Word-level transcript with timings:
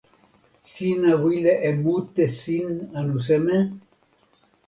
sina 0.71 1.11
wile 1.23 1.53
e 1.69 1.71
mute 1.83 2.25
sin 2.39 2.67
anu 2.99 3.17
seme? 3.27 3.57